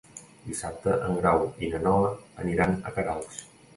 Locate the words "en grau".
1.09-1.45